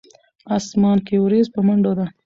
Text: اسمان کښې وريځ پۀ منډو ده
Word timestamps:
اسمان 0.57 0.97
کښې 1.05 1.17
وريځ 1.21 1.47
پۀ 1.53 1.59
منډو 1.67 1.91
ده 1.99 2.05